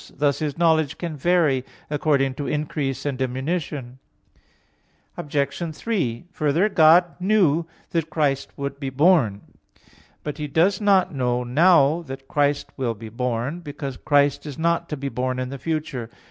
[0.15, 3.99] Thus His knowledge can vary according to increase and diminution.
[5.15, 5.75] Obj.
[5.75, 9.41] 3: Further, God knew that Christ would be born.
[10.23, 14.89] But He does not know now that Christ will be born; because Christ is not
[14.89, 16.09] to be born in the future.